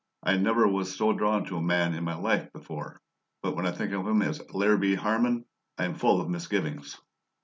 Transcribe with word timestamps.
I 0.23 0.35
never 0.35 0.67
was 0.67 0.97
so 0.97 1.13
'drawn' 1.13 1.45
to 1.45 1.57
a 1.57 1.61
man 1.61 1.93
in 1.93 2.03
my 2.03 2.15
life 2.15 2.51
before. 2.53 2.99
But 3.43 3.55
when 3.55 3.67
I 3.67 3.71
think 3.71 3.93
of 3.93 4.07
him 4.07 4.23
as 4.23 4.41
Larrabee 4.51 4.95
Harman, 4.95 5.45
I 5.77 5.85
am 5.85 5.93
full 5.93 6.19
of 6.19 6.27
misgivings." 6.27 6.97